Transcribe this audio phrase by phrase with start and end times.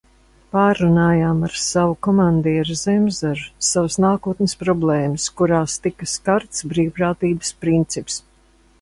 [0.53, 8.23] Pārrunājām ar savu komandieri Zemzaru savas nākotnes problēmas, kurās tika skarts brīvprātības princips.